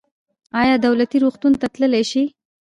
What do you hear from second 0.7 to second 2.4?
دولتي روغتون ته تللی شئ؟